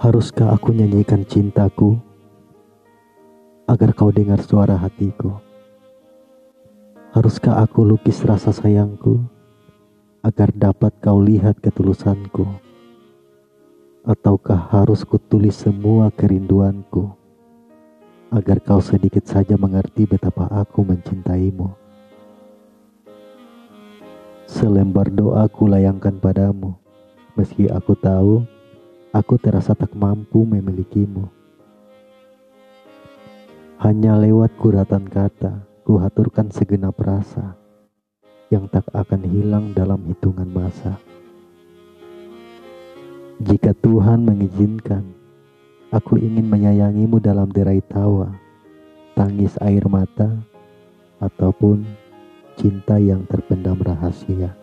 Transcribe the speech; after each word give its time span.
Haruskah 0.00 0.56
aku 0.56 0.72
nyanyikan 0.72 1.28
cintaku 1.28 2.00
agar 3.68 3.92
kau 3.92 4.08
dengar 4.08 4.40
suara 4.40 4.72
hatiku? 4.72 5.36
Haruskah 7.12 7.60
aku 7.60 7.84
lukis 7.84 8.24
rasa 8.24 8.48
sayangku 8.48 9.20
agar 10.24 10.56
dapat 10.56 10.96
kau 11.04 11.20
lihat 11.20 11.60
ketulusanku? 11.60 12.48
Ataukah 14.00 14.72
harus 14.72 15.04
kutulis 15.04 15.60
semua 15.68 16.08
kerinduanku 16.16 17.12
agar 18.32 18.56
kau 18.64 18.80
sedikit 18.80 19.28
saja 19.28 19.60
mengerti 19.60 20.08
betapa 20.08 20.48
aku 20.48 20.80
mencintaimu? 20.80 21.76
Selembar 24.48 25.12
doa 25.12 25.44
ku 25.52 25.68
layangkan 25.68 26.16
padamu, 26.16 26.72
meski 27.36 27.68
aku 27.68 27.92
tahu 28.00 28.48
aku 29.10 29.34
terasa 29.42 29.74
tak 29.74 29.90
mampu 29.98 30.46
memilikimu. 30.46 31.26
Hanya 33.82 34.14
lewat 34.14 34.54
kuratan 34.54 35.10
kata, 35.10 35.66
ku 35.82 35.98
haturkan 35.98 36.52
segenap 36.54 36.94
rasa 37.02 37.58
yang 38.54 38.70
tak 38.70 38.86
akan 38.94 39.22
hilang 39.26 39.74
dalam 39.74 39.98
hitungan 40.06 40.46
masa. 40.46 40.94
Jika 43.40 43.74
Tuhan 43.82 44.22
mengizinkan, 44.22 45.02
aku 45.90 46.20
ingin 46.20 46.46
menyayangimu 46.46 47.18
dalam 47.18 47.50
derai 47.50 47.82
tawa, 47.82 48.30
tangis 49.16 49.56
air 49.64 49.82
mata, 49.90 50.38
ataupun 51.18 51.82
cinta 52.54 53.00
yang 53.00 53.24
terpendam 53.26 53.80
rahasia. 53.80 54.54